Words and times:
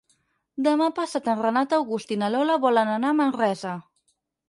Demà 0.67 0.87
passat 0.99 1.29
en 1.35 1.45
Renat 1.45 1.77
August 1.79 2.17
i 2.17 2.19
na 2.25 2.33
Lola 2.39 2.59
volen 2.67 2.93
anar 2.99 3.15
a 3.15 3.21
Manresa. 3.23 3.79